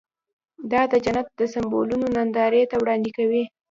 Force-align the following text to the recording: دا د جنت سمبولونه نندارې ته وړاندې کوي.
دا 0.71 0.81
د 0.91 0.93
جنت 1.05 1.27
سمبولونه 1.53 2.05
نندارې 2.15 2.63
ته 2.71 2.75
وړاندې 2.81 3.09
کوي. 3.17 3.43